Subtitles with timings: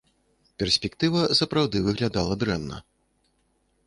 [0.61, 2.81] Перспектыва, сапраўды, выглядала дрэнна.